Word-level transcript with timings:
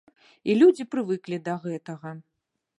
І 0.51 0.55
людзі 0.61 0.87
прывыклі 0.95 1.37
да 1.51 1.55
гэтага. 1.69 2.19